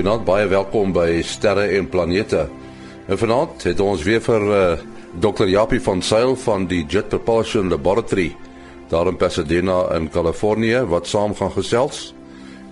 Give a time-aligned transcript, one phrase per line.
[0.00, 2.46] Goeienaand, baie welkom by Sterre en Planete.
[3.04, 4.86] En vanaand het ons weer vir uh, eh,
[5.20, 5.44] Dr.
[5.44, 8.30] Japie van Sail van die Jet Propulsion Laboratory
[8.88, 12.14] daar in Pasadena in Kalifornië wat saam gaan gesels.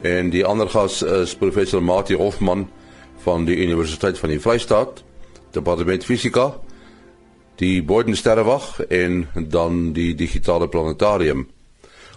[0.01, 2.65] En die ander gas is professor Mati Hofman
[3.29, 5.05] van die Universiteit van die Vrystaat,
[5.53, 6.55] Departement Fisika,
[7.61, 11.45] die Boden Sterrewag en dan die digitale planetarium.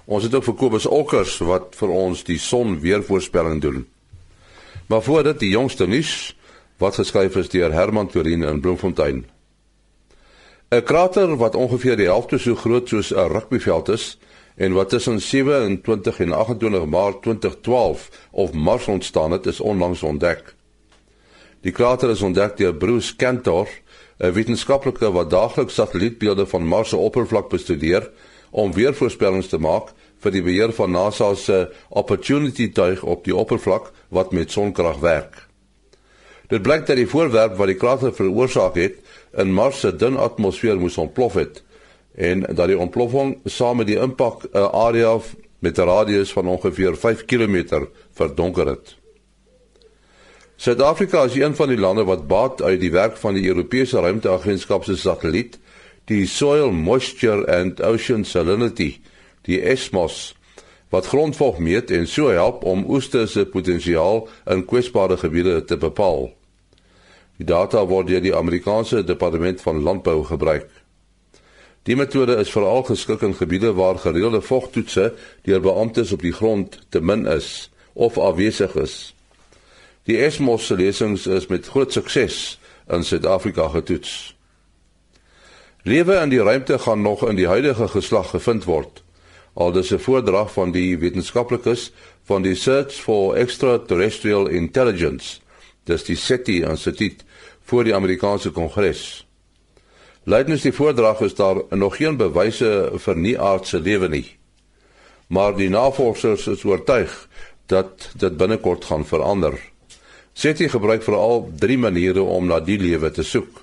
[0.06, 3.90] Ons het ook vir Kobus Olkers wat vir ons die son weervoorspelling doen.
[4.92, 6.38] Maar voor dit die jongste nuus
[6.78, 9.26] wat geskryf is deur Herman Torin in Bloemfontein.
[10.70, 14.20] 'n Krater wat ongeveer die helfte so groot soos 'n rugbyveld is
[14.56, 20.56] en wat tussen 27 en 28 Maart 2012 op Mars ontstaan het, is onlangs ontdek.
[21.62, 23.68] Die krater is ontdek deur Bruce Cantor,
[24.18, 28.10] 'n wetenskaplike wat daagliks satellietbeelde van Mars se oppervlak bestudeer
[28.50, 33.92] om weervoorspellings te maak vir die beheer van NASA se Opportunity tuig op die oppervlak
[34.10, 35.48] wat met sonkrag werk.
[36.52, 38.98] Dit blyk dat die voorwerp wat die krater veroorsaak het,
[39.40, 41.62] in Mars se dun atmosfeer moes ontplof het
[42.12, 45.20] en dat die ontploffing saam met die impak 'n area
[45.60, 48.96] met 'n radius van ongeveer 5 km verdonker het.
[50.56, 54.84] Suid-Afrika is een van die lande wat baat uit die werk van die Europese Ruimteagentskap
[54.84, 55.60] se satelliet,
[56.06, 59.00] die Soil Moisture and Ocean Salinity
[59.48, 60.36] die ESMOS
[60.92, 66.34] wat grondvog meet en so help om oeste se potensiaal in kwesbare gebiede te bepaal.
[67.40, 70.68] Die data word deur die Amerikaanse Departement van Landbou gebruik.
[71.88, 75.14] Die metode is veral geskik in gebiede waar gereelde vogtoetse
[75.48, 79.16] deur beamptes op die grond te min is of afwesig is.
[80.04, 82.60] Die ESMOS se lesings is met groot sukses
[82.92, 84.36] in Suid-Afrika getoets.
[85.88, 89.01] Lewe in die ruimte gaan nog in die huidige geslag gevind word
[89.54, 91.92] aldus 'n voordrag van die wetenskaplikes
[92.24, 95.40] van die Search for Extraterrestrial Intelligence,
[95.84, 97.24] dis die SETI Instituut
[97.62, 99.26] vir die Amerikaanse Kongres.
[100.24, 104.38] Leidens die voordrag is daar nog geen bewyse vir nie-aardse lewe nie.
[105.28, 107.28] Maar die navorsers is oortuig
[107.66, 109.56] dat dit binnekort gaan verander.
[110.34, 113.62] SETI gebruik veral drie maniere om na die lewe te soek.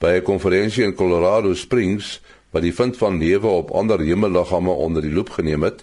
[0.00, 2.20] By 'n konferensie in Colorado Springs
[2.54, 5.82] wat die vind van lewe op ander hemelliggame onder die loep geneem het,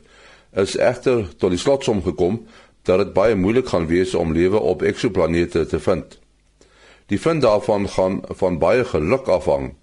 [0.55, 2.45] is egter tot die slotsom gekom
[2.87, 6.17] dat dit baie moeilik gaan wees om lewe op eksoplanete te vind.
[7.11, 9.73] Die vind daarvan gaan van baie geluk afhang.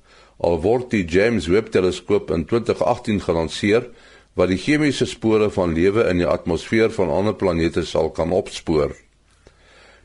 [0.41, 3.91] Al word die James Webb teleskoop in 2018 gelanseer
[4.33, 8.95] wat die chemiese spore van lewe in die atmosfeer van ander planete sal kan opspoor.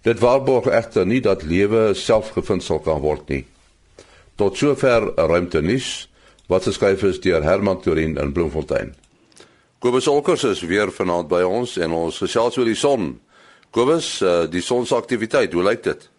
[0.03, 3.45] Dit waarborg egter nie dat lewe self gevind sal kan word nie.
[4.35, 6.09] Tot sover ruimte nuus
[6.47, 8.93] wat geskryf is deur Herman Torin in Bloemfontein.
[9.79, 13.19] Kobus Olkers is weer vanaand by ons en ons gesels oor die son.
[13.75, 16.09] Kobus, uh, die son se aktiwiteit, hoe lyk dit?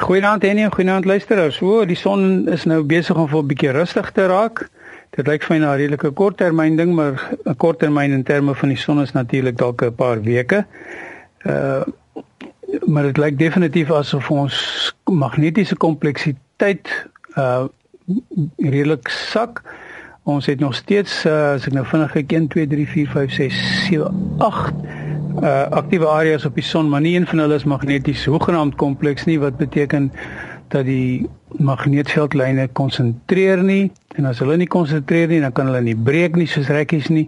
[0.00, 1.58] Goeienaand Henny en goeienaand luisteraars.
[1.60, 4.68] O, die son is nou besig om vir 'n bietjie rustig te raak.
[5.16, 8.68] Dit lyk vir my na 'n redelike korttermyn ding, maar 'n korttermyn in terme van
[8.68, 10.64] die son is natuurlik dalk 'n paar weke.
[11.44, 11.82] Uh
[12.86, 16.88] maar dit lyk definitief asof ons magnetiese kompleksiteit
[17.36, 17.66] uh
[18.56, 19.62] redelik sak.
[20.22, 23.32] Ons het nog steeds uh, as ek nou vinnig kyk 1 2 3 4 5
[23.38, 24.74] 6 7 8
[25.40, 29.24] uh aktiewe areas op die son, maar nie een van hulle is magneties hoegenaamd kompleks
[29.24, 30.10] nie wat beteken
[30.70, 31.28] dat die
[31.58, 36.46] magneetveldlyne konsentreer nie en as hulle nie konsentreer nie dan kan hulle nie breek nie
[36.50, 37.26] soos rekkies nie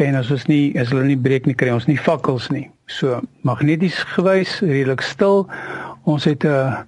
[0.00, 2.66] en as ons nie as hulle nie breek nie kry ons nie vakkels nie.
[2.90, 5.46] So magneties gewys redelik stil.
[6.04, 6.86] Ons het 'n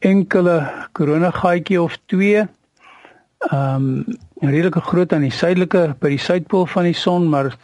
[0.00, 2.46] enkele koronagaatjie of twee
[3.38, 4.04] ehm um,
[4.40, 7.56] redelike groot aan die suidelike by die suidpool van die son, maar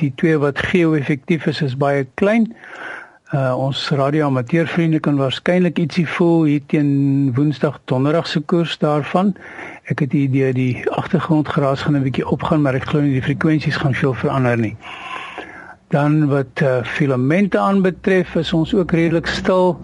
[0.00, 2.52] die twee wat geo-effektief is is baie klein.
[3.34, 9.34] Uh ons radioamateurvriende kan waarskynlik ietsie voel hier teen Woensdag, Donderdag se koers daarvan.
[9.90, 13.22] Ek het die idee die agtergrondgeraas gaan 'n bietjie opgaan, maar ek glo nie die
[13.22, 14.76] frekwensies gaan veel verander nie.
[15.88, 19.78] Dan wat uh, filamente aanbetref, is ons ook redelik stil.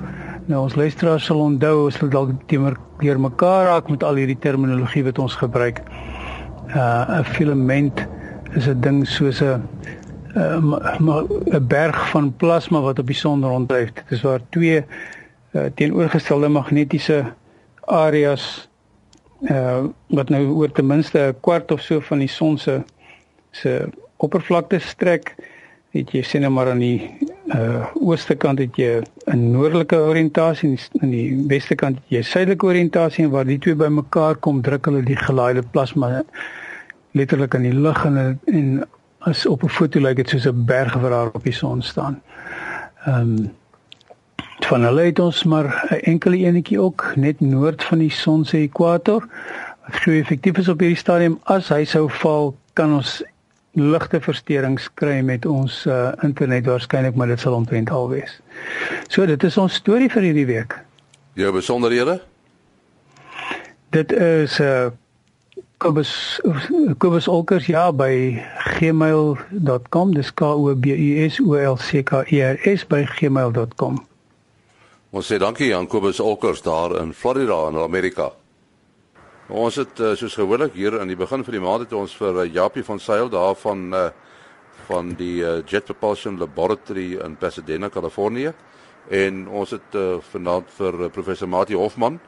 [0.50, 4.40] Nou ons luisteraars sal onthou as hulle dalk teenoor deur mekaar raak met al hierdie
[4.42, 5.78] terminologie wat ons gebruik.
[6.74, 8.02] Uh 'n filament
[8.56, 9.62] is 'n ding soos 'n
[10.34, 13.92] 'n berg van plasma wat op die son ronddryf.
[13.92, 14.84] Dit is waar twee
[15.52, 17.24] uh, teenoorgestelde magnetiese
[17.86, 18.68] areas
[19.50, 22.82] uh wat nou oor ten minste 'n kwart of so van die son se
[23.50, 25.34] se oppervlakte strek
[25.90, 27.18] het jy sien nou maar aan die
[27.50, 32.22] uh ooste kant het jy 'n noordelike oriëntasie en in die weste kant het jy
[32.22, 36.22] suidelike oriëntasie en waar die twee bymekaar kom druk hulle die gelaaide plasma
[37.12, 38.84] letterlik in die lug en en
[39.18, 42.22] as op 'n foto lyk dit soos 'n berg wat daar op die son staan.
[43.04, 43.52] Ehm um,
[44.62, 48.56] van hulle het ons maar 'n enkele enetjie ook net noord van die son se
[48.58, 49.28] ekwator.
[49.84, 53.22] Wat glo effektief is op hierdie stadium as hy sou val, kan ons
[53.72, 58.40] ligte versteurings kry met ons uh, internet waarskynlik, maar dit sal omtrent al wees.
[59.08, 60.76] So dit is ons storie vir hierdie week.
[61.40, 62.20] Jou besonderhede?
[63.90, 64.90] Dit is 'n uh,
[65.82, 66.40] Kobus
[66.98, 68.38] Kobus Olkers ja by
[68.78, 73.02] gmail.com dis k o b u s o l c k e r s by
[73.18, 73.98] gmail.com
[75.10, 78.30] Ons sê dankie aan Kobus Olkers daar in Florida in Amerika.
[79.48, 82.44] Ons het uh, soos gewoonlik hier aan die begin van die maand het ons vir
[82.44, 84.10] uh, Japie van Sail daar van uh,
[84.86, 88.52] van die Jet Propulsion Laboratory in Pasadena, Kalifornië
[89.10, 89.96] en ons het
[90.32, 92.18] vanaand vir professor Mati Hofman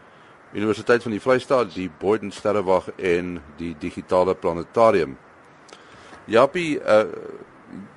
[0.54, 5.16] Universiteit van die Vrystaat, die Boyden Sterrewag en die Digitale Planetarium.
[6.30, 7.04] Jappie, uh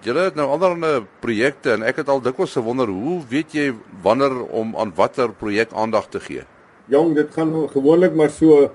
[0.02, 3.66] julle het nou ander projekte en ek het al dikwels gewonder hoe weet jy
[4.02, 6.46] wanneer om aan watter projek aandag te gee?
[6.90, 8.72] Jong, dit gaan gewoonlik maar so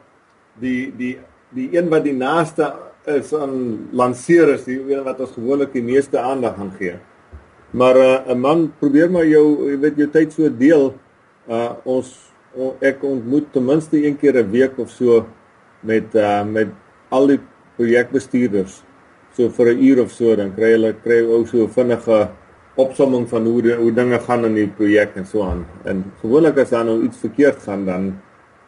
[0.62, 1.16] die die
[1.52, 2.70] die een wat die naaste
[3.10, 6.96] is aan lanseer is die een wat ons gewoonlik die meeste aandag gaan gee.
[7.72, 10.94] Maar uh, 'n man probeer maar jou jy weet jou tyd so deel.
[11.48, 12.32] Uh ons
[12.80, 15.26] ek ontmoet ten minste een keer 'n week of so
[15.80, 16.68] met uh met
[17.08, 17.40] al die
[17.76, 18.82] projekbestuurders
[19.36, 22.28] so vir 'n uur of so dan kry hulle kry ou so vinnige
[22.76, 25.66] opsomming van hoe die, hoe dinge gaan in die projek en so aan.
[25.84, 28.12] En gewoonlik as daar nou iets verkeerd gaan dan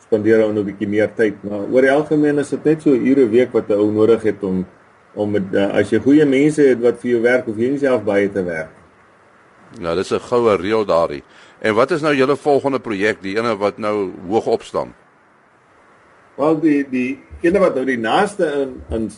[0.04, 2.90] spandeer ou nou 'n bietjie meer tyd, maar oor die algemeen is dit net so
[2.90, 4.66] 'n ure week wat 'n ou nodig het om
[5.14, 7.78] om met uh, as jy goeie mense het wat vir jou werk of jy nie
[7.78, 8.70] self baie te werk.
[9.80, 11.22] Nou, dis 'n goue reël daardie.
[11.60, 14.94] En wat is nou julle volgende projek, die ene wat nou hoog op staan?
[16.36, 19.10] Wel die die ene wat nou die naaste in in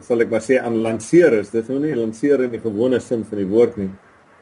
[0.00, 1.50] sal ek maar sê aan lanseer is.
[1.50, 3.90] Dit is nou nie lanseer in die gewone sin van die woord nie.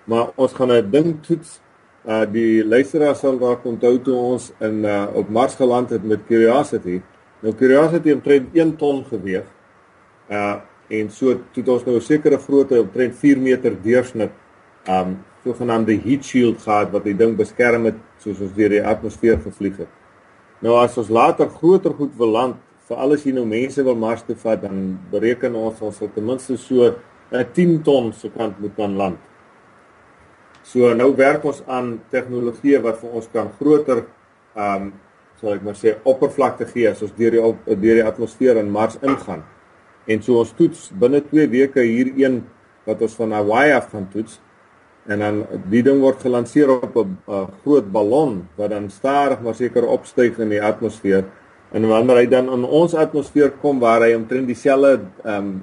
[0.05, 1.61] Maar ons gaan 'n ding toets.
[2.03, 6.25] Uh die luisteraars sal dalk onthou toe ons in uh op Mars geland het met
[6.27, 7.01] Curiosity.
[7.41, 9.47] Nou Curiosity omtrent 1 ton geweg.
[10.31, 10.57] Uh
[10.93, 14.33] en so het ons nou 'n sekere grootte omtrent 4 meter deursnit
[14.89, 19.39] um sogenaamde heat shield gehad wat die ding beskerm het soos ons deur die atmosfeer
[19.39, 19.89] gevlieg het.
[20.63, 22.57] Nou as ons later groter goed wil land,
[22.89, 26.27] vir alles hier nou mense wil Mars toe vat, dan bereken ons ons sal ten
[26.27, 26.95] minste so
[27.33, 29.19] 'n 10 ton se kant moet kan land.
[30.62, 34.05] So nou werk ons aan tegnologie wat vir ons kan groter
[34.55, 34.93] um
[35.43, 38.94] sal ek maar sê oppervlakte gee as ons deur die deur die atmosfeer in Mars
[39.03, 39.43] ingaan.
[40.06, 42.44] En so ons toets binne 2 weke hier een
[42.87, 44.38] wat ons van Hawaii af gaan toets
[45.11, 47.19] en dan die ding word gelanseer op 'n
[47.65, 51.25] groot ballon wat dan stadig maar seker opstyg in die atmosfeer
[51.73, 55.62] en wanneer hy dan in ons atmosfeer kom waar hy omtrent dieselfde ehm um,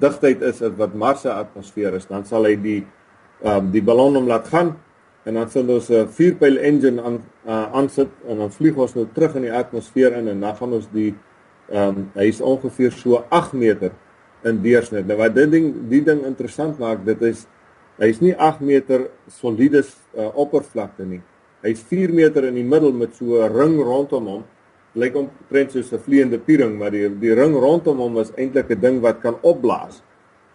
[0.00, 2.99] digtheid is as wat Mars se atmosfeer is dan sal hy die ehm
[3.44, 4.76] um, die ballon om laat gaan
[5.24, 9.06] en dan sal ons 'n vierpyl engine aan uh, aansit en dan vlieg ons nou
[9.14, 11.14] terug in die atmosfeer in en dan gaan ons die
[11.70, 13.92] ehm um, hy is ongeveer so 8 meter
[14.44, 17.46] in deursnit nou wat dit ding die ding interessant maak dit is
[18.00, 21.20] Hy is nie 8 meter soliede uh, oppervlakte nie.
[21.60, 24.44] Hy's 4 meter in die middel met so 'n ring rondom hom.
[24.96, 28.80] Lyk omtrent soos 'n vleiende piering, maar die die ring rondom hom is eintlik 'n
[28.80, 30.02] ding wat kan opblaas.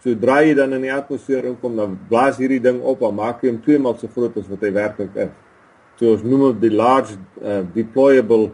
[0.05, 3.57] Sodra jy dan in die atmosfeer inkom, dan blaas hierdie ding op en maak hom
[3.65, 5.31] twee maal so groot as wat hy werklik is.
[5.97, 8.51] So ons noem dit die large uh, deployable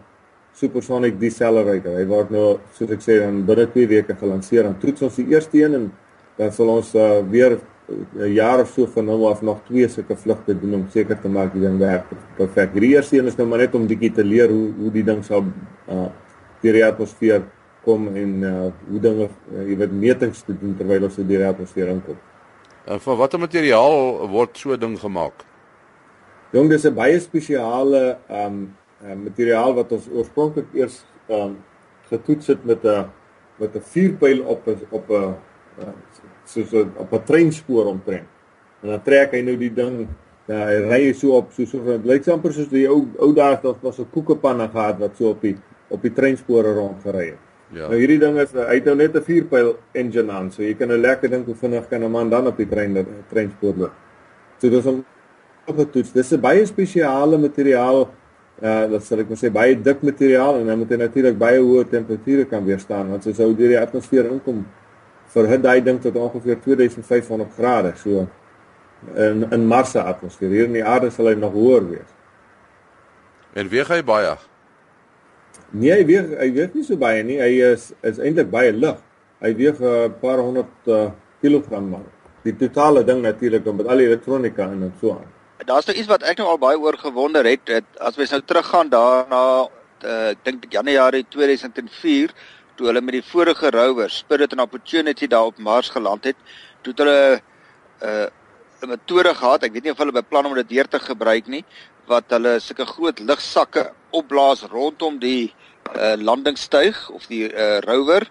[0.56, 1.98] supersonic decelerator.
[2.00, 2.46] Hy word nou,
[2.78, 4.70] soos ek sê, dan binne 2 weke gelanseer.
[4.70, 5.92] Dan toets ons die eerste een en
[6.40, 7.60] dan sal ons uh, weer
[7.92, 11.28] 'n jaar of so van nou af nog twee sulke vlugte doen om seker te
[11.28, 12.06] maak die ding werk
[12.38, 12.74] perfek.
[12.74, 15.24] Die eerste een is nou maar net om bietjie te leer hoe hoe die ding
[15.24, 15.44] sal
[15.88, 16.08] uh
[16.62, 17.42] deur die atmosfeer
[17.84, 21.90] kom en uh hoe dinge uh, jy weet metings te doen terwyl ons die atmosfeer
[21.94, 22.20] inkom.
[22.86, 25.46] En van watter materiaal word so 'n ding gemaak?
[26.52, 31.58] Jong, dis 'n baie spesiale um uh, materiaal wat ons oorspronklik eers um
[32.10, 33.10] getoets het met 'n
[33.58, 35.36] met 'n vuurpyl op op 'n
[36.46, 38.28] soos op 'n treinspoor omtrent.
[38.82, 40.08] En dan trek hy nou die ding,
[40.46, 43.56] ja, hy ry so op so so dit lyk amper soos die ou ou dae
[43.56, 45.58] het was 'n koekepanne gehad wat so op die
[45.90, 47.51] op die treinspore rondgery het.
[47.72, 47.88] Ja.
[47.88, 50.88] Nou hierdie ding is hy het nou net 'n vierpyl engine aan, so jy kan
[50.88, 53.94] nou lekker dink hoe vinnig kan 'n man dan op die trein treinspoor loop.
[54.60, 55.06] So dis 'n
[55.66, 56.12] opgetoets.
[56.12, 58.10] Dis 'n baie spesiale materiaal
[58.62, 61.60] uh dat sal ek maar sê baie dik materiaal en dan moet hy natuurlik baie
[61.60, 64.66] hoë temperature kan weerstaan want as hy sou deur die atmosfeer inkom
[65.34, 68.28] verhit daai ding tot ongeveer 2500 grade so
[69.16, 70.50] in in Mars se atmosfeer.
[70.50, 72.12] Hier in die aarde sal hy nog hoër wees.
[73.54, 74.36] En weeg hy baie?
[75.72, 77.38] Nee, hy weeg hy weeg nie so baie nie.
[77.40, 78.98] Hy is is eintlik baie lig.
[79.42, 81.12] Hy weeg 'n uh, paar honderd uh,
[81.42, 82.08] kilogram maar.
[82.44, 85.30] Die totale ding natuurlik met al die elektronika in en so aan.
[85.66, 88.42] daar's nou iets wat ek nou al baie oor gewonder het, het as mens nou
[88.42, 89.70] teruggaan daarna
[90.04, 92.34] uh, ek dink Januarie 2004
[92.76, 96.38] toe hulle met die vorige rover Spirit and Opportunity daar op Mars geland het,
[96.82, 97.42] toe hulle
[98.02, 98.28] 'n uh,
[98.82, 101.64] 'n metode gehad, ek weet nie of hulle beplan om dit weer te gebruik nie,
[102.10, 105.54] wat hulle sulke groot lugsakke opblaas rondom die
[105.96, 108.28] uh, landingstuig of die uh, rover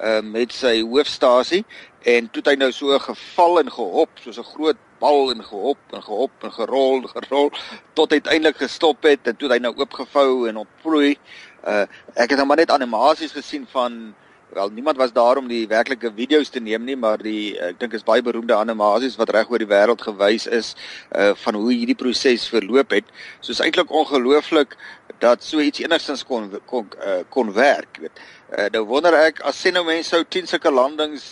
[0.00, 1.64] uh, met sy hoofstasie
[2.02, 5.78] en toe het hy nou so geval en gehop soos 'n groot bal en gehop
[5.92, 7.50] en gehop en gerol gerol
[7.92, 11.16] tot uiteindelik gestop het en toe het hy nou oopgevou en opvloei.
[11.64, 14.14] Uh ek het nou maar net animasies gesien van
[14.52, 17.94] wel niemand was daar om die werklike video's te neem nie, maar die ek dink
[17.94, 20.72] is baie beroemde animasies wat reg oor die wêreld gewys is
[21.16, 23.06] uh van hoe hierdie proses verloop het.
[23.40, 24.76] So is eintlik ongelooflik
[25.22, 28.24] dat so iets enigstens kon kon uh, kon werk, weet.
[28.56, 31.30] Uh nou wonder ek as sien nou mense sou 10 sulke landings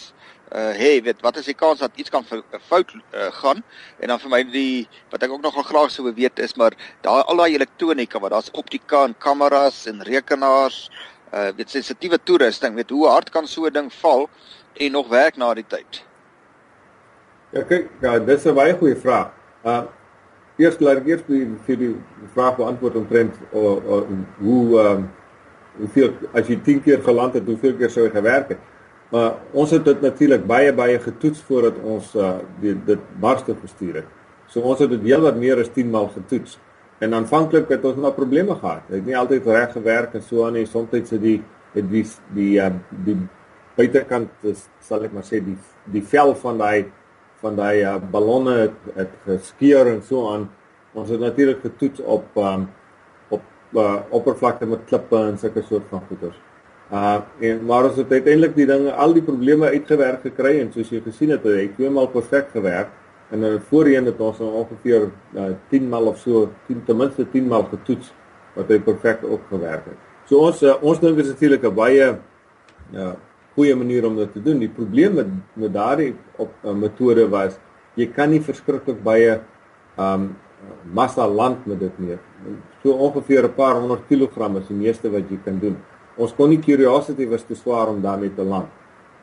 [0.54, 3.58] uh hey weet wat is die kans dat iets kan fout uh, gaan
[4.00, 6.72] en dan vir my die wat ek ook nogal graag sou weet is maar
[7.04, 11.17] daar al daai elektronika wat daar's optika en kameras en rekenaars uh
[11.56, 14.28] weet sensitiewe toerusting weet hoe hard kan so 'n ding val
[14.74, 16.04] en nog werk na die tyd
[17.52, 19.30] Ja kyk ja dis 'n baie goeie vraag
[19.64, 19.82] uh
[20.58, 21.22] eers laat ek eers
[21.66, 21.94] vir die
[22.34, 24.02] vraag beantwoord omtrent uh, uh,
[24.38, 24.98] hoe uh
[25.78, 28.58] hoeveel as jy 10 keer geland het hoeveel keer sou jy gewerk het
[29.08, 33.56] Maar ons het dit natuurlik baie baie getoets voordat ons uh, die, dit Mars toe
[33.62, 34.08] gestuur het.
[34.52, 36.58] So ons het dit heel wat meer as 10 maal getoets.
[36.98, 38.82] En aanvanklik het ons maar probleme gehad.
[38.88, 40.66] Dit het nie altyd reg gewerk en so aan nie.
[40.66, 41.38] Soms het die
[41.74, 42.72] het die die uh,
[43.06, 43.16] die
[43.78, 45.56] buitekant is sal ek maar sê die
[45.92, 46.88] die vel van daai
[47.38, 50.48] van daai uh, ballonne het, het geskeur en so aan.
[50.98, 52.66] Ons het natuurlik getoets op um,
[53.30, 53.44] op
[53.78, 56.38] uh, oppervlakte met klippe en sulke soort van goeders.
[56.90, 60.90] Uh en maar ons het uiteindelik die dinge al die probleme uitgewerk gekry en soos
[60.90, 62.90] jy gesien het, het hy twee maal perfek gewerk
[63.30, 67.26] en dan voorheen het ons nou ongeveer uh, 10 maal of so, 10 ten minste
[67.30, 68.12] 10 maal getoets
[68.54, 69.98] wat hy perfek ook gewerk het.
[70.28, 72.06] So ons uh, ons dink is natuurlik 'n baie
[72.92, 73.16] ja,
[73.54, 74.58] goeie manier om dit te doen.
[74.58, 77.58] Die probleem met met daardie op uh, metode was
[77.94, 79.40] jy kan nie verskriklik baie
[79.98, 80.36] um
[80.92, 82.18] massa land met dit nie.
[82.82, 85.76] So ongeveer 'n paar honderd kilogram is die meeste wat jy kan doen
[86.18, 88.70] ons kon nie curiosity was te swaar om daarmee te land.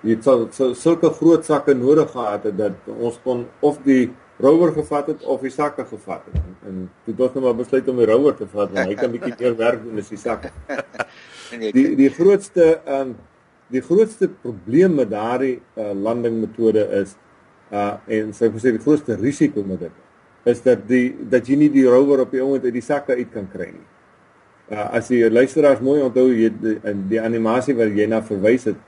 [0.06, 4.12] Jy het sal, sal sulke groot sakke nodig gehad het dat ons kon of die
[4.44, 6.42] rower gevat het of die sakke gevat het.
[6.42, 8.98] En, en toe het ons nou maar besluit om die rower te vat want hy
[9.00, 10.54] kan bietjie meer werk doen as die sakke.
[11.56, 13.16] Die die grootste ehm um,
[13.74, 17.16] die grootste probleem met daardie uh, landingmetode is
[17.74, 21.58] uh en sou ek sê die grootste risiko met dit is dat die dat jy
[21.58, 23.88] nie die rower op die oomblik uit die sakke uit kan kry nie
[24.70, 26.76] uh, as jy luisteraars mooi onthou jy die,
[27.10, 28.84] die animasie wat jy na verwys het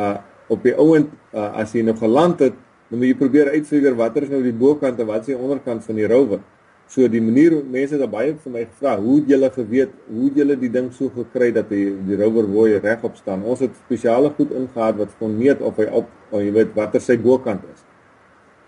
[0.00, 0.16] uh
[0.48, 2.56] op die ouend uh, as jy nou geland het
[2.90, 5.84] dan moet jy probeer uitfigure watter is nou die bokant en wat is die onderkant
[5.86, 6.42] van die rower.
[6.86, 10.36] So die manier mense het baie vir my gevra hoe het julle geweet hoe het
[10.42, 13.42] julle die ding so gekry dat die die rower wooi regop staan?
[13.42, 17.00] Ons het spesiale goed ingehaal wat kon meet of hy op of jy weet watter
[17.00, 17.80] sy bokant is.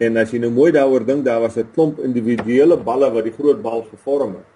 [0.01, 3.37] En as jy nou mooi daaroor dink daar was 'n klomp individuele balle wat die
[3.37, 4.49] groot bal gevorm het.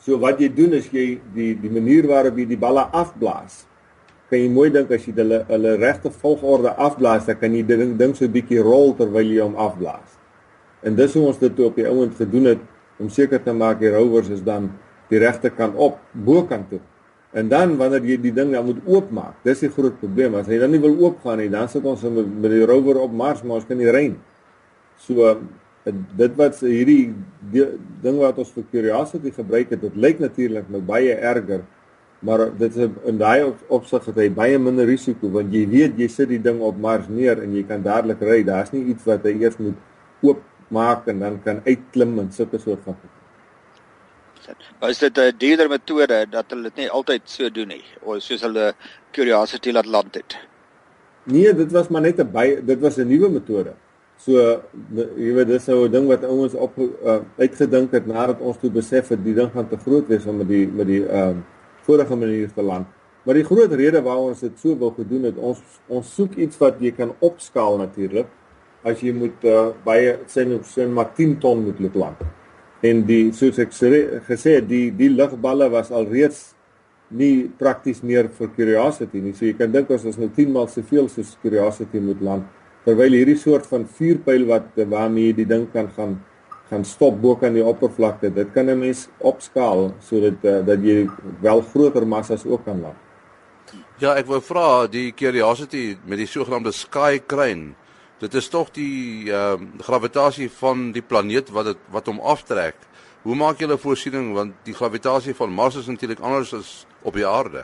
[0.00, 3.67] So wat jy doen is jy die die manier waarop jy die balle afblaas.
[4.28, 7.76] Kan jy mooi dink as jy hulle hulle regte volgorde afblaas, dan kan jy die
[7.76, 10.18] ding ding so 'n bietjie rol terwyl jy hom afblaas.
[10.82, 12.60] En dis hoe ons dit op die ouend gedoen het
[12.98, 14.70] om seker te maak die rowers is dan
[15.08, 16.80] die regte kant op, bokant toe.
[17.32, 20.34] En dan wanneer jy die ding dan moet oopmaak, dis die groot probleem.
[20.34, 23.42] As hy dan nie wil oopgaan nie, dan sit ons met die rower op Mars,
[23.42, 24.16] maar ons kan nie nie.
[24.98, 25.36] So
[26.16, 27.14] dit wat hierdie
[28.02, 31.62] ding wat ons vir curiosity gebruik het, dit lyk natuurlik nou baie erger,
[32.20, 36.08] maar dit is in daai opsig het hy baie minder risiko want jy weet jy
[36.10, 38.42] sit die ding op Mars neer en jy kan dadelik ry.
[38.46, 39.78] Daar's nie iets wat hy eers moet
[40.26, 43.14] oopmaak en dan kan uitklim en sulke soort van goed.
[44.80, 48.22] Maar is dit 'n duurder metode dat hulle dit nie altyd so doen nie of
[48.22, 48.74] soos hulle
[49.12, 50.38] curiosity laat land het?
[51.24, 53.74] Nee, dit was maar net 'n dit was 'n nuwe metode.
[54.16, 54.32] So
[55.16, 58.70] jy weet dis nou 'n ding wat ouens op uh, uitgedink het nadat ons toe
[58.70, 61.57] besef het die ding gaan te groot wees om met die met die ehm uh,
[61.88, 62.86] vorige manier te land.
[63.24, 66.60] Maar die groot rede waarom ons dit so wil gedoen het, ons ons soek iets
[66.60, 68.28] wat jy kan opskaal natuurlik.
[68.86, 72.20] As jy moet uh, baie sê nou so 'n maar 10 ton moet loop land.
[72.82, 73.72] En die soos ek
[74.28, 76.54] gesê die die lugballe was alreeds
[77.10, 79.32] nie prakties meer vir curiosity nie.
[79.32, 82.44] So jy kan dink as ons nou 10 maal soveel soos curiosity moet land
[82.88, 86.14] terwyl hierdie soort van vuurpyl wat waarmee jy die ding kan gaan
[86.70, 91.08] gaan stop bo kan die oppervlakte dit kan 'n mens opskaal sodat uh, dat jy
[91.40, 92.96] wel groter massas ook kan laat
[93.98, 97.74] Ja ek wou vra die curiosity met die sogenaamde sky crane
[98.18, 102.74] Dit is tog die ehm uh, gravitasie van die planeet wat dit wat hom aftrek.
[103.22, 107.26] Hoe maak julle voorsiening want die gravitasie van Mars is natuurlik anders as op die
[107.26, 107.62] aarde?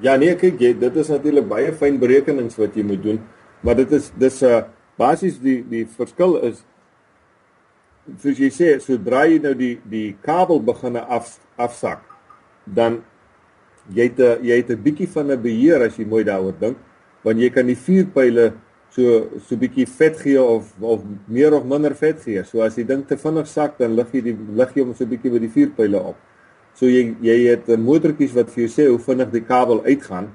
[0.00, 3.20] Ja nee, kyk jy, dit is natuurlik baie fyn berekenings wat jy moet doen,
[3.60, 4.62] maar dit is dis 'n uh,
[4.96, 6.64] basies die die verskil is
[8.22, 12.02] soos jy sê, sodra jy nou die die kabel begin af afsak,
[12.66, 13.02] dan
[13.94, 16.76] jy het 'n jy het 'n bietjie van 'n beheer as jy mooi daaroor dink,
[17.22, 18.52] want jy kan die vuurpyle
[18.90, 22.44] so so bietjie vet gee of of meer of minder vet gee.
[22.44, 25.06] So as die ding te vinnig sak, dan lig jy die lig jy hom so
[25.06, 26.16] bietjie by die vuurpyle op.
[26.74, 30.28] So jy jy het 'n motortjies wat vir jou sê hoe vinnig die kabel uitgaan.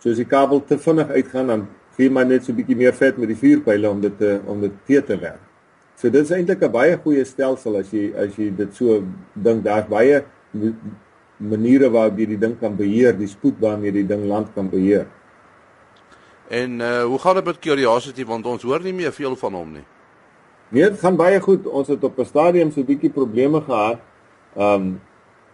[0.00, 3.18] So as die kabel te vinnig uitgaan, dan gee maar net so bietjie meer vet
[3.18, 5.53] met die vuurpyle om dit te om dit te te werk.
[5.94, 9.02] So dit is eintlik 'n baie goeie stelsel as jy as jy dit so
[9.34, 9.64] dink.
[9.64, 10.24] Daar's baie
[11.38, 14.68] maniere waarop jy die ding kan beheer, die spoed waarmee jy die ding land kan
[14.70, 15.06] beheer.
[16.48, 19.72] En uh hoe gaan dit met Curiosity want ons hoor nie meer veel van hom
[19.72, 19.86] nie.
[20.68, 21.66] Nee, dit gaan baie goed.
[21.66, 23.98] Ons het op 'n stadium so 'n bietjie probleme gehad.
[24.56, 25.00] Um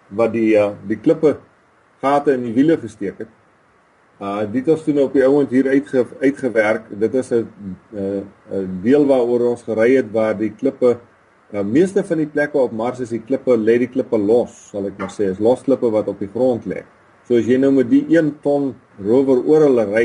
[0.09, 1.39] wat die uh, die klippe
[2.01, 3.29] gate in die wiele gesteek het.
[4.21, 6.91] Uh dit het ons toe nou op die ouend hier uitge, uitgewerk.
[6.99, 7.47] Dit is 'n
[7.93, 10.99] 'n 'n deel waaroor ons gery het waar die klippe
[11.51, 14.87] Nou meeste van die plekke op Mars is die klippe lê die klippe los, sal
[14.87, 16.85] ek maar sê, is los klippe wat op die grond lê.
[17.27, 18.69] So as jy nou met die 1 ton
[19.03, 20.05] rover oor hulle ry,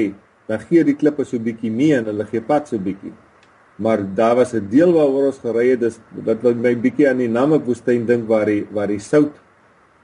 [0.50, 3.13] dan gee die klippe so bietjie mee en hulle gee pad so bietjie.
[3.77, 7.22] Maar daar was 'n deel waaroor ons gery het, dis wat wat my bietjie aan
[7.22, 9.34] die Namibwoestyn dink waar die waar die sout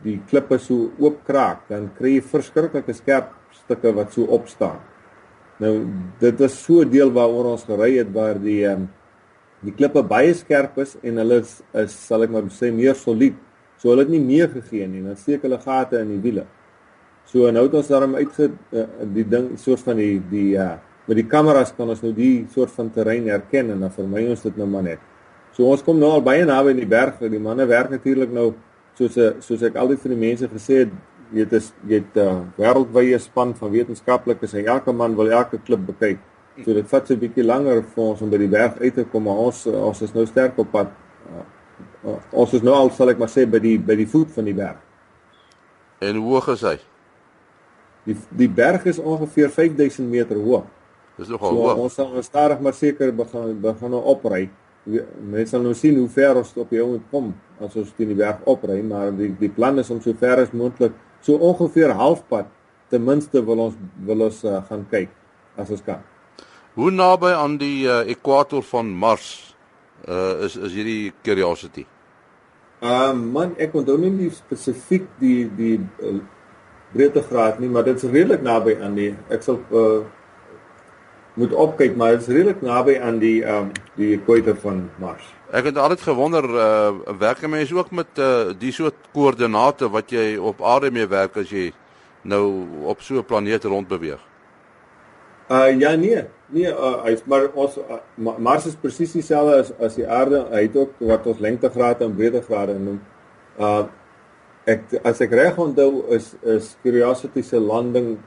[0.04, 4.80] die klippe so oop kraak, dan kry jy verskriklike skerp stukke wat so opstaan.
[5.62, 5.74] Nou
[6.22, 8.88] dit is so deel waaroor ons gery het waar die um,
[9.62, 13.38] die klippe baie skerp is en hulle is, is sal ek maar sê meer solied.
[13.78, 15.04] So hulle het nie meer gegee nie.
[15.06, 16.48] Dan steek hulle gate in die wiele.
[17.30, 20.78] So nou het ons daarom uitge uh, die ding soort van die die uh
[21.10, 24.44] met die kameras kan ons nou die soort van terrein herken en dan vermy ons
[24.46, 25.00] dit nou maar net.
[25.58, 27.18] So ons kom nou al baie naby in die berg.
[27.20, 28.54] Die manne werk natuurlik nou
[28.98, 30.92] soos 'n soos ek altyd vir die mense gesê het,
[31.32, 35.32] jy het is jy het 'n uh, wêreldwye span van wetenskaplikes en elke man wil
[35.32, 36.20] elke klip bekyk.
[36.66, 39.04] So dit vat so 'n bietjie langer vir ons om by die berg uit te
[39.04, 40.88] kom, maar ons ons is nou sterk op pad.
[42.04, 44.46] Uh, ons is nou al sal ek maar sê by die by die voet van
[44.46, 44.78] die berg.
[46.00, 46.78] En hoe hoog is hy?
[48.04, 50.66] Die die berg is ongeveer 5000 meter hoog.
[51.18, 51.78] Dis nogal so, hoog.
[51.78, 54.50] Ons sal stadig maar seker begin begin nou opry.
[54.86, 58.18] Mense sal nou sien hoe ver ons op die ouend kom as ons teen die
[58.18, 60.92] berg opry, maar die die plan is om so ver as moontlik
[61.22, 62.50] so ongeveer halfpad
[62.90, 65.10] ten minste wil ons wil ons uh, gaan kyk
[65.60, 66.02] as ons kan.
[66.76, 69.56] Hoe naby aan die uh, ekwator van Mars
[70.08, 71.86] uh, is is hierdie Curiosity?
[72.82, 76.20] Ehm uh, man, ek onthou nie die spesifiek die die uh,
[76.96, 80.02] breedtegraad nie, maar dit is redelik naby aan die ek sal uh,
[81.40, 85.28] moet opkyk, maar dit is redelik naby aan die ehm um, die ekwator van Mars.
[85.52, 90.38] Ek het altyd gewonder uh werk mense ook met uh die soort koördinate wat jy
[90.40, 91.74] op aarde mee werk as jy
[92.24, 94.20] nou op so 'n planeet rondbeweeg?
[95.50, 99.96] Uh ja nee, nee, uh, hy maar ons uh, Mars is presies dieselfde as as
[99.96, 100.46] die aarde.
[100.52, 103.02] Hy het ook wat ons lengtegrade en breedtegrade noem.
[103.60, 103.84] Uh
[104.66, 108.20] ek as ek reg onthou is is Curiosity se landing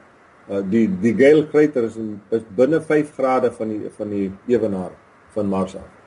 [0.49, 4.31] uh die die Gale crater is in, is binne 5 grade van die van die
[4.47, 4.91] ewenaar
[5.33, 6.04] van Mars af.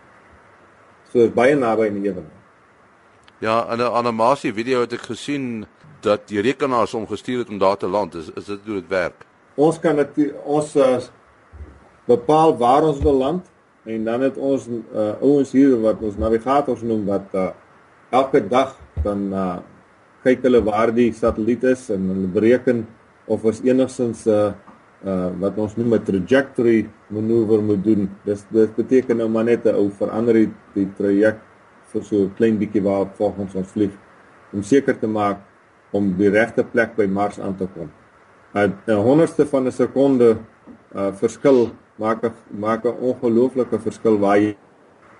[1.12, 2.36] So is baie naby aan die ewenaar.
[3.40, 5.66] Ja, in 'n animasie video het ek gesien
[6.00, 8.14] dat die rekenaars hom gestuur het om daar te land.
[8.14, 9.28] Is is dit hoe dit werk?
[9.58, 10.98] ons kan dit ons uh,
[12.08, 13.48] bepaal waar ons wil land
[13.88, 17.50] en dan het ons uh, ouens hier wat ons navigators noem wat uh,
[18.14, 19.58] elke dag dan uh,
[20.22, 22.86] kyk hulle waar die satelliet is en hulle bereken
[23.26, 24.52] of ons enigstens 'n uh,
[25.04, 28.10] uh, wat ons noem 'n trajectory manoeuvre moet doen.
[28.24, 31.42] Dis dit beteken nou maar net 'n ou verander die, die traject
[31.92, 33.92] vir so 'n klein bietjie waar volgens ons vlieg
[34.52, 35.38] om seker te maak
[35.92, 37.90] om die regte plek by Mars aan te kom.
[38.54, 40.38] 'n honderdste van 'n sekonde
[40.94, 44.56] uh verskil maak 'n maak 'n ongelooflike verskil waar jy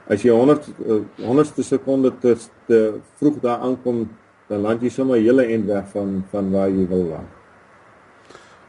[0.09, 2.37] as jy 100 uh, honderdste sekonde te,
[2.67, 4.09] te vroeg daar aankom
[4.49, 7.38] dan land jy sommer hele end weg van van waar jy wil land.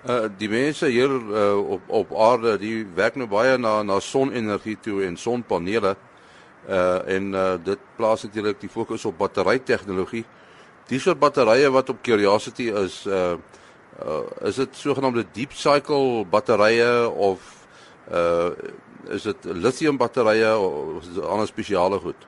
[0.09, 4.77] Uh die mense hier uh, op op aarde die werk nou baie na na sonenergie
[4.81, 5.91] toe en sonpanele
[6.69, 10.23] uh en uh dit plaas natuurlik die fokus op batterytegnologie.
[10.89, 13.35] Die soort batterye wat op Curiosity is uh
[14.01, 17.45] uh, is dit sogenaamde deep cycle batterye of
[18.11, 18.49] uh
[19.13, 22.27] is dit lithium batterye of is dit ander spesiale goed?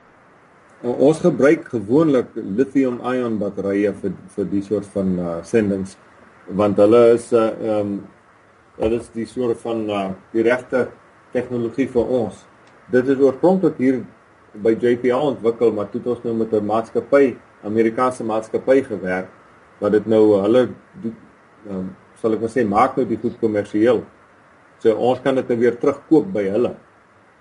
[0.82, 5.98] Ons gebruik gewoonlik lithium ion batterye vir vir die soort van uh sendings
[6.56, 7.94] want hulle is uh, ehm um,
[8.80, 10.86] hulle is die soort van uh die regte
[11.32, 12.38] tegnologie vir ons.
[12.92, 14.02] Dit is oorspronklik hier
[14.64, 19.28] by JPA ontwikkel, maar toe het ons nou met 'n maatskappy, Amerikaanse maatskappy gewerk
[19.80, 20.68] wat dit nou hulle
[21.68, 24.04] um, sal ek maar sê maak nou die goed kommersieel.
[24.78, 26.74] So ons kan dit nou weer terugkoop by hulle.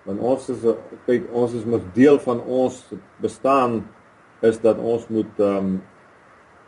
[0.06, 0.65] Want ons is
[1.06, 3.84] kyk ons is mos deel van ons bestaan
[4.41, 5.82] is dat ons moet ehm um,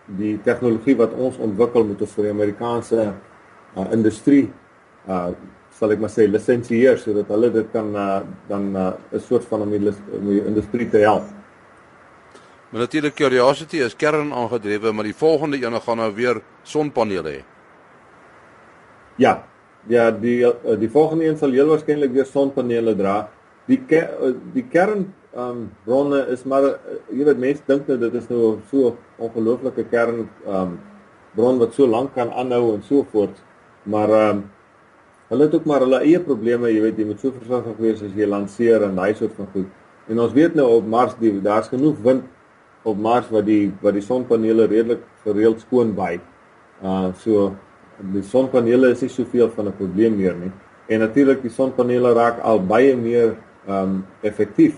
[0.06, 4.48] die tegnologie wat ons ontwikkel moet ons vir die Amerikaanse uh, industrie
[5.08, 5.32] uh
[5.74, 9.62] sal ek maar sê lisensieer sodat hulle dit kan uh, dan 'n uh, soort van
[9.62, 11.24] om die, om die industrie te help.
[12.70, 17.42] Maar natuurlik Curiosity is kern aangedrewe, maar die volgende ene gaan nou weer sonpanele hê.
[19.18, 19.44] Ja.
[19.88, 20.46] Ja, die
[20.80, 23.30] die volgende een sal heel waarskynlik weer sonpanele dra.
[23.66, 23.82] Die
[24.54, 28.60] die kern um bronne is maar uh, jy weet mense dink nou dit is nou
[28.70, 30.80] so ongelooflike kern um
[31.36, 33.40] bron wat so lank kan aanhou en so voort.
[33.90, 34.44] Maar um
[35.32, 38.14] hulle het ook maar hulle eie probleme, jy weet jy moet so versigtig wees as
[38.14, 39.72] jy lanseer en daai soort van goed.
[40.12, 42.28] En ons weet nou op Mars die daar's genoeg wind
[42.84, 46.20] op Mars wat die wat die sonpanele redelik gereeld skoon by.
[46.84, 47.54] Uh so
[48.14, 50.52] die sonpanele is nie soveel van 'n probleem meer nie.
[50.88, 54.76] En natuurlik die sonpanele raak al baie meer um effektief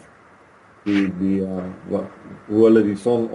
[0.86, 2.06] die die uh wat
[2.48, 3.30] hoe hulle die son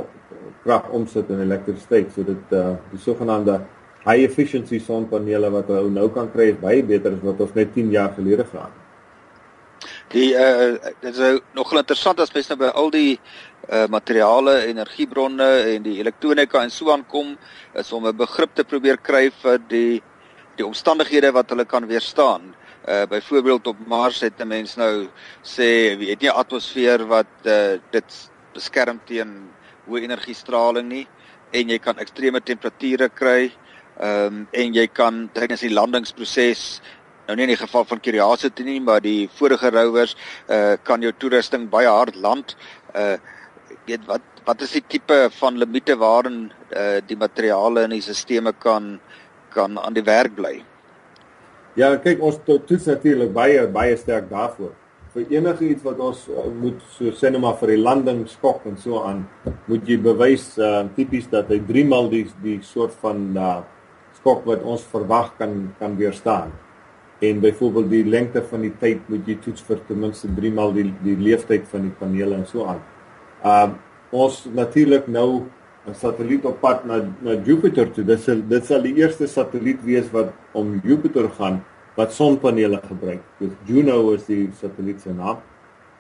[0.65, 3.61] krag omsit in elektrisiteit so dit uh die sogenaamde
[4.05, 7.75] high efficiency sonpanele wat ou nou kan kry is baie beter as wat ons net
[7.75, 8.87] 10 jaar gelede gehad het.
[10.11, 13.19] Die uh dit is nogal interessant as mens nou by al die
[13.71, 17.37] uh materiale, energiebronne en die elektronika en so aankom
[17.75, 20.03] is om 'n begrip te probeer kry vir die
[20.57, 22.55] die omstandighede wat hulle kan weerstaan.
[22.89, 25.09] Uh byvoorbeeld op Mars het 'n mens nou
[25.43, 29.51] sê jy het nie atmosfeer wat uh dit beskerm teen
[29.87, 31.07] hoë energiestraling nie
[31.53, 33.53] en jy kan ekstreme temperature kry.
[34.01, 36.81] Ehm um, en jy kan tydens die landingsproses
[37.27, 40.17] nou nie in die geval van Curiosity nie, maar die vorige rovers
[40.49, 42.57] uh kan jou toerusting baie hard land.
[42.95, 43.19] Uh
[43.87, 48.57] weet wat wat is die tipe van limite waarin uh die materiale in die stelsels
[48.59, 49.01] kan
[49.51, 50.63] kan aan die werk bly?
[51.79, 54.73] Ja, kyk ons to toets natuurlik baie baie sterk daarvoor.
[55.15, 59.03] Vir enige iets wat ons uh, moet so maar vir die landing skok en so
[59.03, 59.25] aan,
[59.67, 63.61] moet jy bewys uh, tipies dat hy 3 mal die die soort van uh,
[64.19, 66.51] skok wat ons verwag kan kan weerstaan.
[67.21, 70.75] En byvoorbeeld die lengte van die tyd moet jy toets vir ten minste 3 mal
[70.75, 72.83] die die leeftyd van die panele en so aan.
[73.45, 73.71] Uh
[74.11, 75.47] ons natuurlik nou
[75.91, 78.05] 'n satelliet op pad na na Jupiter toe.
[78.05, 81.63] Dit sal dit sal die eerste satelliet wees wat om Jupiter gaan
[81.97, 83.23] wat sonpanele gebruik.
[83.39, 85.43] Dus Juno is die satelliet se naam.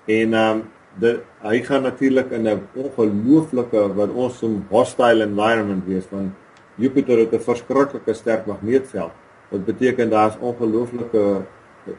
[0.07, 0.63] En ehm um,
[0.99, 6.33] dit hy gaan natuurlik in 'n ongelooflike wat ons so hostile environment wees want
[6.75, 9.13] Jupiter het 'n verskriklike sterk magneetveld.
[9.51, 11.43] Wat beteken daar's ongelooflike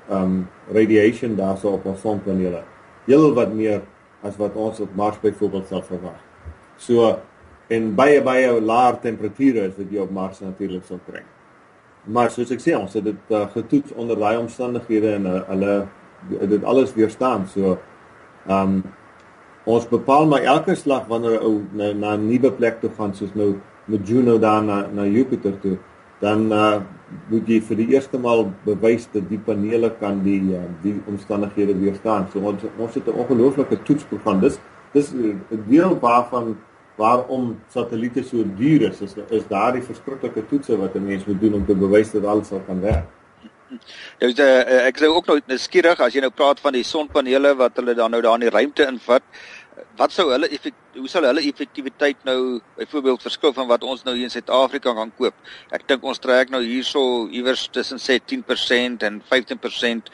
[0.10, 2.64] ehm um, radiation daarso op ons sonpanele.
[3.06, 3.82] Heel wat meer
[4.22, 6.20] as wat ons op Mars byvoorbeeld sal verwag.
[6.78, 7.20] So
[7.72, 11.24] en baie baie laer temperature is wat jy op Mars natuurlik sal kry.
[12.12, 15.76] Maar soos ek sê, ons het dit uh, getoets onder daai omstandighede en uh, hulle
[16.50, 17.48] dit alles weerstaan.
[17.52, 17.78] So
[18.48, 18.82] ehm um,
[19.70, 23.14] ons bepaal maar elke slag wanneer 'n ou na, na 'n nuwe plek toe gaan
[23.14, 25.78] soos nou met Juno daar na na Jupiter toe,
[26.20, 26.82] dan uh,
[27.30, 31.78] moet jy vir die eerste maal bewys dat die panele kan die uh, die omstandighede
[31.78, 32.26] weerstaan.
[32.34, 34.40] So ons ons het 'n ongelooflike toetsprogram.
[34.40, 34.60] Dis
[34.94, 36.58] dis 'n deel waarvan
[37.02, 41.58] waarom satelliete so duur is is, is daardie verskriklike toetse wat 'n mens moet doen
[41.60, 43.10] om te bewys dat alles sal kan werk.
[44.20, 47.80] Dus uh, ek sê ook nou skieurig as jy nou praat van die sonpanele wat
[47.80, 49.24] hulle dan nou daar in die ruimte invat,
[50.00, 54.16] wat sou hulle effek, hoe sal hulle effektiwiteit nou byvoorbeeld verskil van wat ons nou
[54.18, 55.36] hier in Suid-Afrika kan koop?
[55.72, 60.12] Ek dink ons trek nou hierso iewers tussen sê 10% en 15%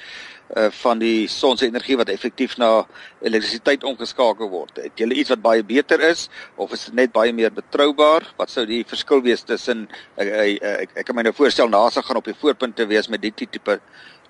[0.55, 2.85] uh, van die son se energie wat effektief na
[3.21, 4.79] elektrisiteit omgeskakel word.
[4.83, 8.27] Het julle iets wat baie beter is of is dit net baie meer betroubaar?
[8.37, 11.71] Wat sou die verskil wees tussen ek ek, ek, ek, ek kan my nou voorstel
[11.71, 13.79] NASA gaan op die voorpunt te wees met die tipe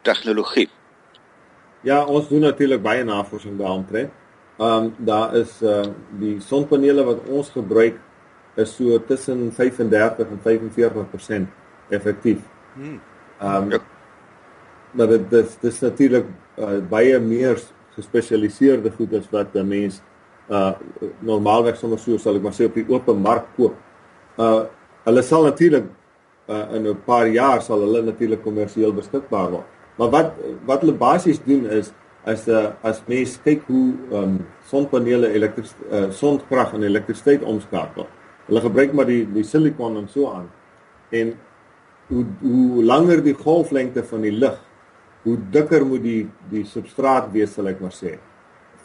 [0.07, 0.69] tegnologie.
[1.85, 4.07] Ja, ons doen natuurlik baie navorsing daaroor.
[4.57, 5.85] Ehm um, daar is uh
[6.19, 7.99] die sonpanele wat ons gebruik
[8.57, 12.41] is so tussen 35 en 45% effektief.
[12.73, 12.97] Hmm.
[13.37, 13.83] Ehm um, ja
[14.91, 16.25] maar dit dis dis natuurlik
[16.57, 17.59] uh, baie meer
[17.97, 20.01] gespesialiseerde goed as wat 'n mens
[20.49, 20.73] uh
[21.19, 23.75] normaalweg sommer so sal ek maar sê op die open mark koop.
[24.37, 24.65] Uh
[25.07, 25.85] hulle sal natuurlik
[26.47, 29.65] uh in 'n paar jaar sal hulle natuurlik kommersieel beskikbaar word.
[29.97, 30.31] Maar wat
[30.65, 31.91] wat hulle basies doen is
[32.25, 38.07] as 'n uh, as mens kyk hoe um sonpanele elektris uh sonkrag in elektrisiteit omskakel.
[38.47, 40.49] Hulle gebruik maar die die silikon en so aan.
[41.09, 41.33] En
[42.07, 44.66] hoe hoe langer die golflengte van die lig
[45.23, 48.17] hoe dikker moet die die substraat wees sal ek maar sê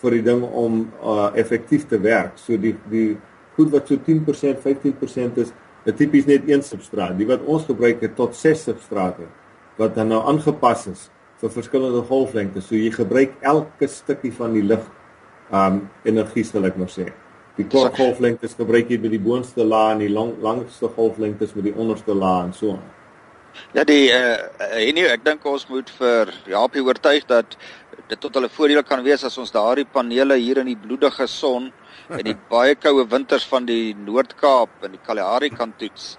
[0.03, 2.35] vir die ding om uh, effektief te werk.
[2.41, 3.15] So die die
[3.57, 5.53] goed wat so 10%, 15% is,
[5.85, 7.15] dit tipies net een substraat.
[7.19, 9.29] Die wat ons gebruik het tot 6 substrate
[9.79, 11.09] wat dan nou aangepas is
[11.43, 12.69] vir verskillende golflengtes.
[12.69, 14.83] So jy gebruik elke stukkie van die lig
[15.53, 17.11] um energie sal ek maar sê.
[17.59, 21.69] Die kort golflengtes gebruik jy by die boonste laag en die lang langste golflengtes met
[21.69, 22.87] die onderste laag en so aan.
[23.75, 27.57] Ja die eh uh, nee, ek dink ons moet vir Japie oortuig dat
[28.09, 31.71] dit tot hulle voordeel kan wees as ons daardie panele hier in die bloedige son
[32.13, 36.17] en die baie koue winters van die Noord-Kaap en die Kalahari kan toets.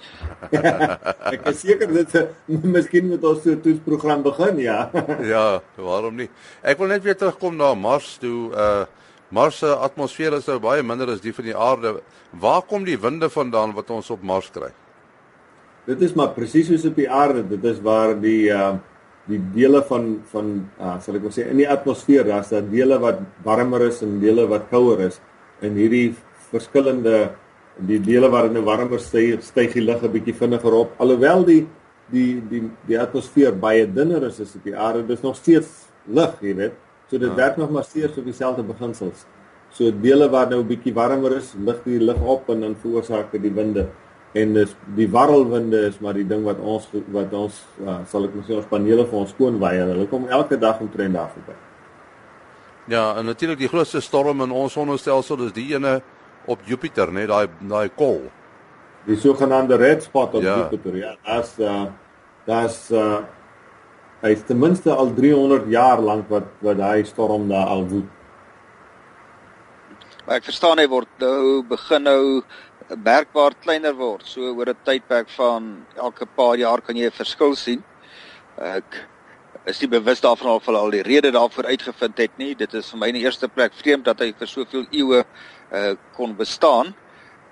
[1.33, 2.17] ek is seker dit
[2.47, 4.89] miskien moet ons so 'n toetsprogram begin, ja.
[5.33, 6.29] ja, waarom nie?
[6.63, 8.85] Ek wil net weer terugkom na Mars toe uh
[9.33, 11.95] Mars se atmosfeer is nou baie minder as die van die aarde.
[12.37, 14.69] Waar kom die winde vandaan wat ons op Mars kry?
[15.85, 17.43] Dit is maar presies soos op die aarde.
[17.43, 18.73] Dit is waar die uh
[19.23, 20.47] die dele van van
[20.79, 24.17] uh sal ek maar sê in die atmosfeer, daar's daar dele wat warmer is en
[24.19, 25.19] dele wat kouer is.
[25.63, 26.15] En hierdie
[26.51, 27.29] verskillende
[27.87, 30.91] die dele waar dit nou warmer styg, styg die lug 'n bietjie vinniger op.
[30.99, 31.67] Alhoewel die
[32.11, 36.35] die die die atmosfeer baie dunner is as op die aarde, dis nog steeds lig,
[36.41, 36.75] jy weet.
[37.09, 37.35] So dit ja.
[37.35, 39.25] werk nog maar steeds op dieselfde beginsels.
[39.71, 43.31] So dele waar nou 'n bietjie warmer is, lig die lug op en dan veroorsaak
[43.31, 43.87] dit die winde.
[44.33, 48.39] En dis die warrelwinde is maar die ding wat ons wat ons uh, sal ek
[48.47, 49.91] sê ons panele vir ons skoon weier.
[49.91, 51.57] Hulle kom elke dag omtrent daar verby.
[52.91, 55.99] Ja, en natuurlik die grootste storm in ons sonnestelsel is die ene
[56.49, 58.25] op Jupiter, net daai daai kol.
[59.05, 60.57] Die sogenaamde red spot op ja.
[60.63, 60.97] Jupiter.
[60.97, 61.85] Ja, as uh
[62.47, 63.21] das uh
[64.23, 68.07] Hy is ten minste al 300 jaar lank wat wat daai storm daar al woed.
[70.23, 72.21] Maar ek verstaan hy word nou begin nou
[72.95, 74.25] merkbaar kleiner word.
[74.25, 77.83] So oor 'n tydperk van elke paar jaar kan jy 'n verskil sien.
[78.57, 79.07] Ek
[79.65, 82.55] is nie bewus daarvan of hulle al die rede daarvoor uitgevind het nie.
[82.55, 85.23] Dit is vir my in die eerste plek vreemd dat hy vir soveel eeue
[85.71, 86.93] uh, kon bestaan.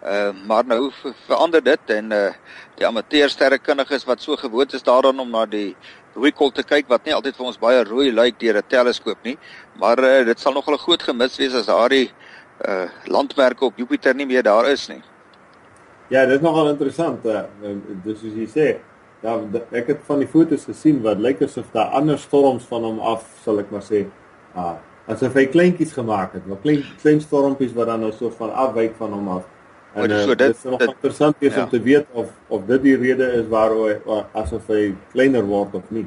[0.01, 0.91] Uh, maar nou
[1.27, 2.33] verander dit en uh,
[2.75, 5.75] die amateursterrekundiges wat so gewoond is daaraan om na die
[6.15, 9.21] rooi kol te kyk wat nie altyd vir ons baie rooi lyk deur 'n teleskoop
[9.23, 9.37] nie,
[9.77, 12.09] maar uh, dit sal nogal 'n groot gemis wees as daardie
[12.65, 15.01] uh landmerke op Jupiter nie meer daar is nie.
[16.11, 17.25] Ja, dit is nogal interessant.
[17.25, 17.45] Uh,
[18.03, 18.67] dis soos jy sê,
[19.23, 19.37] ja,
[19.71, 23.23] ek het van die foto's gesien wat lyk asof daar ander storms van hom af,
[23.45, 24.05] sal ek maar sê,
[24.55, 24.73] uh
[25.09, 28.93] asof hy kleintjies gemaak het, maar klein klein stormpies wat dan nou so van afwyk
[28.99, 29.47] van hom af.
[29.97, 31.63] En uh, so dit is nog dit, interessant is ja.
[31.63, 35.75] om te weet of of dit die rede is waarom hy asof hy kleiner word
[35.81, 36.05] of nie.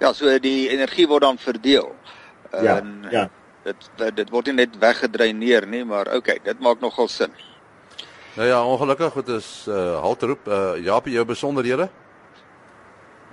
[0.00, 1.90] Ja, so die energie word dan verdeel.
[2.52, 3.26] Ja, en ja.
[3.66, 7.34] Dit, dit dit word nie net weggedreineer nie, maar okay, dit maak nogal sin.
[8.40, 11.92] Nou ja, ongelukkig wat is uh haltroep uh Japie jou besonderhede?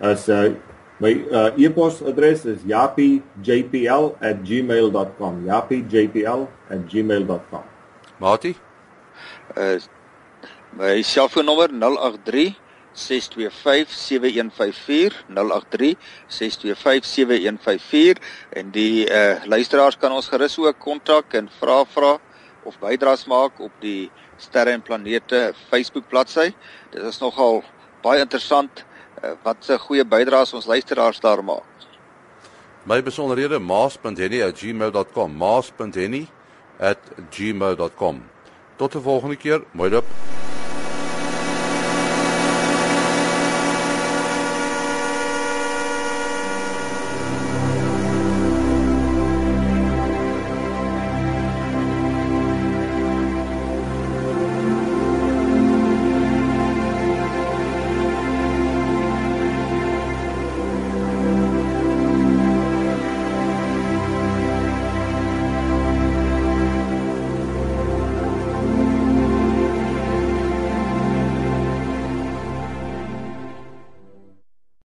[0.04, 0.52] As uh
[1.00, 5.46] my uh e-posadres is japiejpl@gmail.com.
[5.46, 7.64] japiejpl@gmail.com.
[8.18, 8.58] Mati?
[9.56, 9.80] Uh
[10.76, 12.60] my selfoonnommer 083
[12.92, 15.96] 625 7154 083
[16.28, 22.20] 625 7154 en die uh luisteraars kan ons gerus ook kontak en vra vra
[22.68, 26.52] of bydraes maak op die sterre en planete Facebook bladsy.
[26.92, 27.64] Dit is nogal
[28.04, 28.86] baie interessant uh,
[29.44, 31.78] wat se goeie bydraes ons luisteraars daar maak.
[32.88, 38.24] My besonderhede maas.henny@gmail.com maas.henny@gmail.com
[38.78, 39.64] Tot 'n volgende keer.
[39.72, 40.06] Mooi dop.